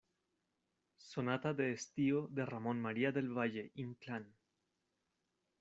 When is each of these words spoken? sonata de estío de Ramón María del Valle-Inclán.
sonata 0.97 1.53
de 1.53 1.73
estío 1.73 2.27
de 2.31 2.43
Ramón 2.47 2.81
María 2.81 3.11
del 3.11 3.29
Valle-Inclán. 3.29 4.33